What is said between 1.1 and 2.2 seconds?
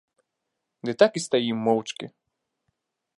і стаім моўчкі.